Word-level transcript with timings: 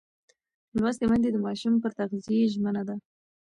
لوستې 0.79 1.05
میندې 1.09 1.29
د 1.31 1.37
ماشوم 1.45 1.73
پر 1.83 1.91
تغذیه 1.97 2.51
ژمنه 2.53 2.83
ده. 2.87 2.95